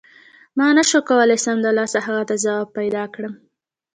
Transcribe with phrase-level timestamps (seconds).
[0.57, 3.33] ما نه شو کولای سمدلاسه هغې ته ځواب پیدا کړم.